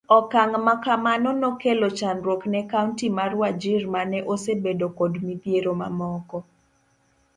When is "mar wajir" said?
3.17-3.83